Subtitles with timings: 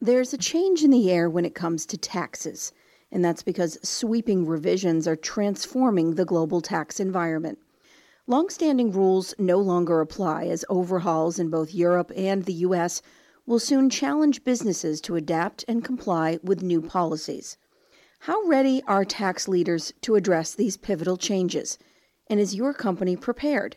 [0.00, 2.72] There's a change in the air when it comes to taxes,
[3.10, 7.58] and that's because sweeping revisions are transforming the global tax environment.
[8.28, 13.02] Longstanding rules no longer apply as overhauls in both Europe and the U.S.
[13.44, 17.56] will soon challenge businesses to adapt and comply with new policies.
[18.20, 21.76] How ready are tax leaders to address these pivotal changes?
[22.28, 23.74] And is your company prepared?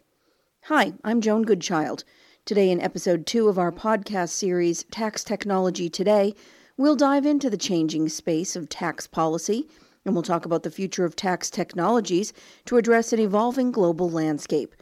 [0.65, 2.03] Hi, I'm Joan Goodchild.
[2.43, 6.33] Today, in episode two of our podcast series, Tax Technology Today,
[6.75, 9.69] we'll dive into the changing space of tax policy
[10.03, 12.33] and we'll talk about the future of tax technologies
[12.65, 14.73] to address an evolving global landscape.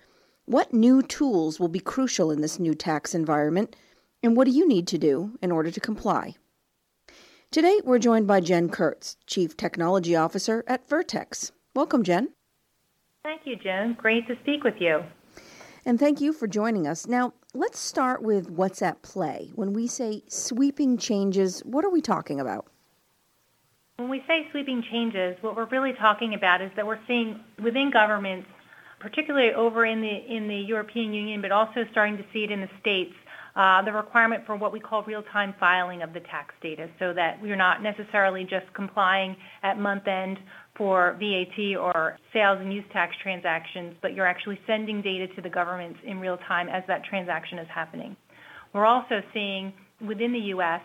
[0.45, 3.75] What new tools will be crucial in this new tax environment,
[4.23, 6.35] and what do you need to do in order to comply?
[7.51, 11.51] Today, we're joined by Jen Kurtz, Chief Technology Officer at Vertex.
[11.75, 12.29] Welcome, Jen.
[13.21, 13.95] Thank you, Jen.
[13.99, 15.03] Great to speak with you.
[15.85, 17.05] And thank you for joining us.
[17.05, 19.51] Now, let's start with what's at play.
[19.55, 22.67] When we say sweeping changes, what are we talking about?
[23.97, 27.91] When we say sweeping changes, what we're really talking about is that we're seeing within
[27.91, 28.47] governments,
[28.99, 32.61] particularly over in the in the European Union, but also starting to see it in
[32.61, 33.13] the states,
[33.55, 37.41] uh, the requirement for what we call real-time filing of the tax data, so that
[37.41, 40.37] we're not necessarily just complying at month end
[40.77, 45.49] for VAT or sales and use tax transactions, but you're actually sending data to the
[45.49, 48.15] governments in real time as that transaction is happening.
[48.73, 49.73] We're also seeing
[50.07, 50.81] within the U.S.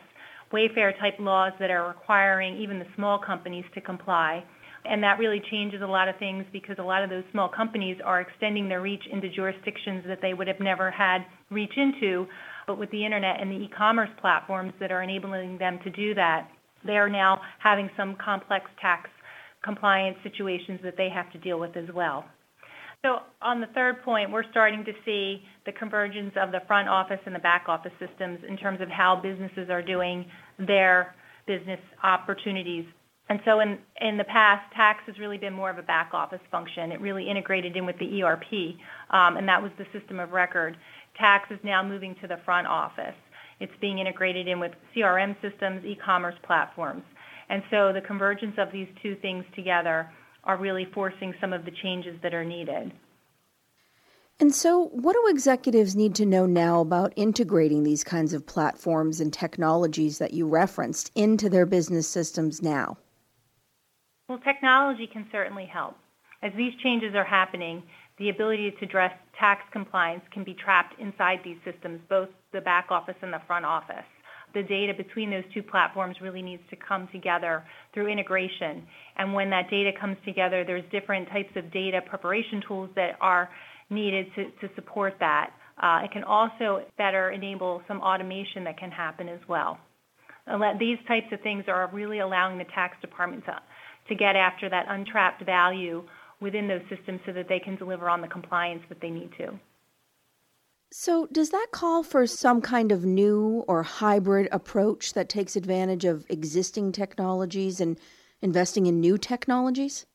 [0.52, 4.44] Wayfair type laws that are requiring even the small companies to comply.
[4.84, 7.96] And that really changes a lot of things because a lot of those small companies
[8.04, 12.26] are extending their reach into jurisdictions that they would have never had reach into.
[12.66, 16.48] But with the internet and the e-commerce platforms that are enabling them to do that,
[16.86, 19.10] they are now having some complex tax
[19.62, 22.24] compliance situations that they have to deal with as well.
[23.02, 27.20] So on the third point, we're starting to see the convergence of the front office
[27.26, 30.24] and the back office systems in terms of how businesses are doing
[30.58, 31.14] their
[31.46, 32.86] business opportunities.
[33.28, 36.40] And so in, in the past, tax has really been more of a back office
[36.50, 36.92] function.
[36.92, 38.76] It really integrated in with the ERP,
[39.10, 40.76] um, and that was the system of record.
[41.18, 43.14] Tax is now moving to the front office.
[43.60, 47.04] It's being integrated in with CRM systems, e-commerce platforms.
[47.48, 50.10] And so the convergence of these two things together
[50.44, 52.92] are really forcing some of the changes that are needed.
[54.40, 59.20] And so, what do executives need to know now about integrating these kinds of platforms
[59.20, 62.98] and technologies that you referenced into their business systems now?
[64.28, 65.96] Well, technology can certainly help.
[66.42, 67.84] As these changes are happening,
[68.18, 72.86] the ability to address tax compliance can be trapped inside these systems, both the back
[72.90, 74.04] office and the front office
[74.54, 78.86] the data between those two platforms really needs to come together through integration.
[79.16, 83.50] And when that data comes together, there's different types of data preparation tools that are
[83.90, 85.50] needed to, to support that.
[85.82, 89.78] Uh, it can also better enable some automation that can happen as well.
[90.78, 93.58] These types of things are really allowing the tax department to,
[94.08, 96.04] to get after that untrapped value
[96.44, 99.58] within those systems so that they can deliver on the compliance that they need to.
[100.92, 106.04] So, does that call for some kind of new or hybrid approach that takes advantage
[106.04, 107.98] of existing technologies and
[108.40, 110.06] investing in new technologies?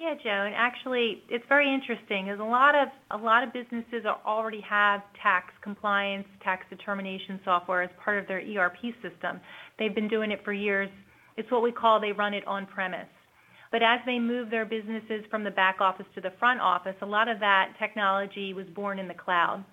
[0.00, 0.52] Yeah, Joan.
[0.54, 2.26] Actually, it's very interesting.
[2.26, 7.82] There's a lot of a lot of businesses already have tax compliance, tax determination software
[7.82, 9.40] as part of their ERP system.
[9.78, 10.88] They've been doing it for years.
[11.36, 13.08] It's what we call they run it on premise.
[13.70, 17.06] But as they move their businesses from the back office to the front office, a
[17.06, 19.64] lot of that technology was born in the cloud.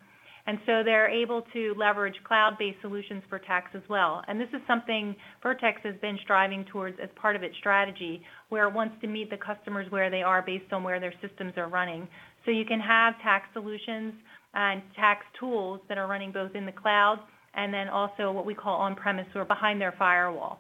[0.48, 4.22] And so they're able to leverage cloud-based solutions for tax as well.
[4.28, 8.68] And this is something Vertex has been striving towards as part of its strategy, where
[8.68, 11.68] it wants to meet the customers where they are based on where their systems are
[11.68, 12.08] running.
[12.46, 14.14] So you can have tax solutions
[14.54, 17.20] and tax tools that are running both in the cloud
[17.56, 20.60] and then also what we call on-premise or behind their firewall.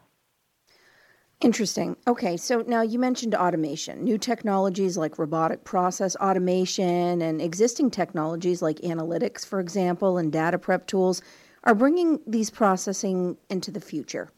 [1.41, 1.97] Interesting.
[2.07, 4.03] Okay, so now you mentioned automation.
[4.03, 10.57] New technologies like robotic process automation and existing technologies like analytics, for example, and data
[10.57, 11.21] prep tools
[11.65, 14.31] are bringing these processing into the future.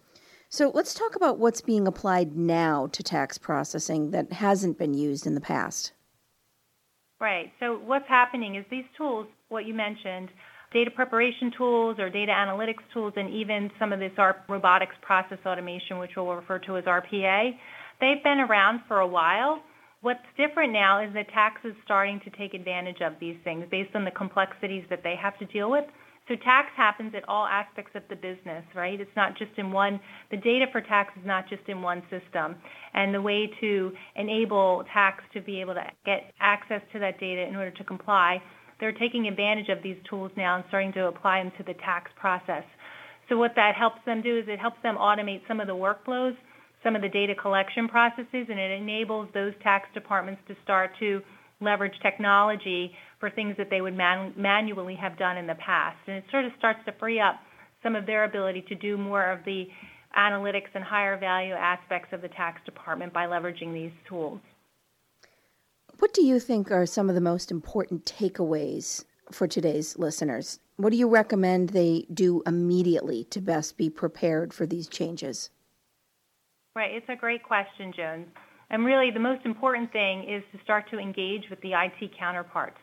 [0.50, 5.27] So let's talk about what's being applied now to tax processing that hasn't been used
[5.27, 5.92] in the past.
[7.19, 7.51] Right.
[7.60, 10.30] So what's happening is these tools, what you mentioned,
[10.74, 14.12] data preparation tools or data analytics tools and even some of this
[14.50, 17.52] robotics process automation, which we'll refer to as RPA,
[18.02, 19.62] they've been around for a while.
[20.02, 23.96] What's different now is that tax is starting to take advantage of these things based
[23.96, 25.86] on the complexities that they have to deal with.
[26.28, 29.00] So tax happens at all aspects of the business, right?
[29.00, 30.00] It's not just in one,
[30.30, 32.56] the data for tax is not just in one system.
[32.94, 37.48] And the way to enable tax to be able to get access to that data
[37.48, 38.42] in order to comply
[38.79, 42.12] they're taking advantage of these tools now and starting to apply them to the tax
[42.19, 42.63] process.
[43.29, 46.35] So what that helps them do is it helps them automate some of the workflows,
[46.83, 51.21] some of the data collection processes, and it enables those tax departments to start to
[51.59, 55.97] leverage technology for things that they would man- manually have done in the past.
[56.07, 57.35] And it sort of starts to free up
[57.83, 59.65] some of their ability to do more of the
[60.18, 64.39] analytics and higher value aspects of the tax department by leveraging these tools.
[65.99, 70.59] What do you think are some of the most important takeaways for today's listeners?
[70.75, 75.49] What do you recommend they do immediately to best be prepared for these changes?
[76.75, 78.25] Right, it's a great question, Joan.
[78.69, 82.77] And really, the most important thing is to start to engage with the IT counterparts.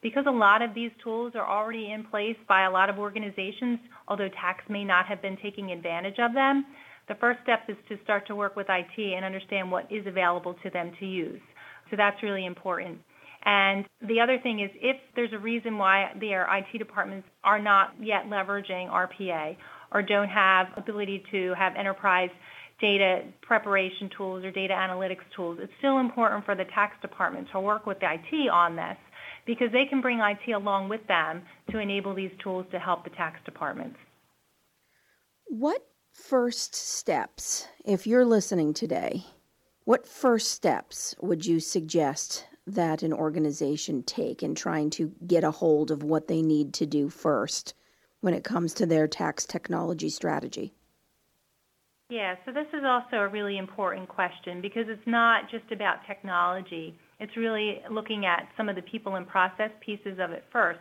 [0.00, 3.78] Because a lot of these tools are already in place by a lot of organizations,
[4.08, 6.64] although tax may not have been taking advantage of them,
[7.08, 10.54] the first step is to start to work with IT and understand what is available
[10.62, 11.42] to them to use.
[11.94, 12.98] So that's really important.
[13.44, 17.92] And the other thing is if there's a reason why their IT departments are not
[18.00, 19.56] yet leveraging RPA
[19.92, 22.30] or don't have ability to have enterprise
[22.80, 27.60] data preparation tools or data analytics tools, it's still important for the tax department to
[27.60, 28.96] work with the IT on this
[29.46, 33.10] because they can bring IT along with them to enable these tools to help the
[33.10, 33.96] tax departments.
[35.46, 39.26] What first steps, if you're listening today,
[39.84, 45.50] what first steps would you suggest that an organization take in trying to get a
[45.50, 47.74] hold of what they need to do first
[48.20, 50.72] when it comes to their tax technology strategy?
[52.08, 56.98] Yeah, so this is also a really important question because it's not just about technology.
[57.20, 60.80] It's really looking at some of the people and process pieces of it first.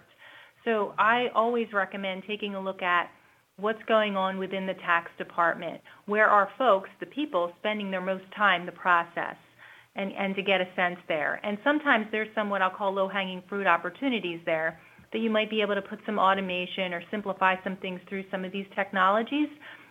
[0.64, 3.10] So I always recommend taking a look at
[3.58, 5.80] what's going on within the tax department.
[6.06, 9.36] Where are folks, the people, spending their most time, the process,
[9.96, 11.40] and, and to get a sense there.
[11.44, 14.80] And sometimes there's some what I'll call low-hanging fruit opportunities there
[15.12, 18.44] that you might be able to put some automation or simplify some things through some
[18.44, 19.50] of these technologies.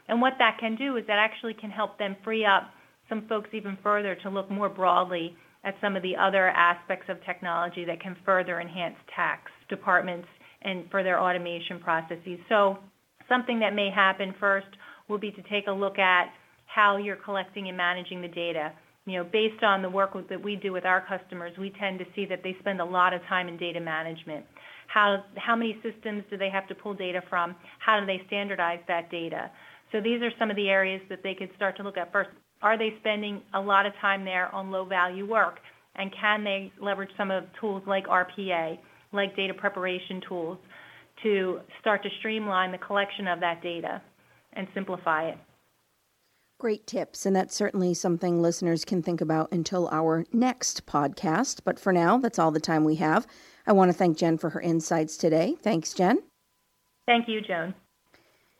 [0.08, 2.70] And what that can do is that actually can help them free up
[3.08, 7.24] some folks even further to look more broadly at some of the other aspects of
[7.24, 10.26] technology that can further enhance tax departments
[10.62, 12.38] and for their automation processes.
[12.48, 12.78] So
[13.28, 14.66] something that may happen first
[15.08, 16.32] will be to take a look at
[16.66, 18.72] how you're collecting and managing the data.
[19.04, 22.04] You know, based on the work that we do with our customers, we tend to
[22.14, 24.46] see that they spend a lot of time in data management.
[24.86, 27.56] How, how many systems do they have to pull data from?
[27.78, 29.50] How do they standardize that data?
[29.90, 32.30] So these are some of the areas that they could start to look at first.
[32.62, 35.58] Are they spending a lot of time there on low value work?
[35.96, 38.78] And can they leverage some of tools like RPA,
[39.12, 40.58] like data preparation tools,
[41.22, 44.00] to start to streamline the collection of that data
[44.52, 45.38] and simplify it?
[46.58, 51.60] Great tips, and that's certainly something listeners can think about until our next podcast.
[51.64, 53.26] But for now, that's all the time we have.
[53.66, 55.56] I want to thank Jen for her insights today.
[55.60, 56.22] Thanks, Jen.
[57.06, 57.74] Thank you, Joan.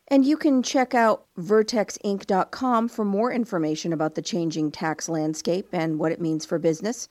[0.08, 5.98] And you can check out vertexinc.com for more information about the changing tax landscape and
[5.98, 7.08] what it means for business.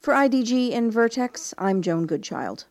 [0.00, 2.66] For IDG and Vertex, I'm Joan Goodchild.